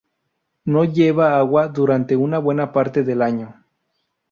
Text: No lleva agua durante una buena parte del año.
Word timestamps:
No 0.65 0.83
lleva 0.83 1.37
agua 1.37 1.67
durante 1.67 2.15
una 2.15 2.39
buena 2.39 2.73
parte 2.73 3.03
del 3.03 3.21
año. 3.21 3.53